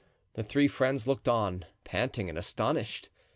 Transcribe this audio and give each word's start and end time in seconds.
The 0.33 0.41
three 0.41 0.67
friends 0.67 1.05
looked 1.05 1.27
on, 1.27 1.63
panting 1.83 2.27
and 2.27 2.35
astonished. 2.35 3.09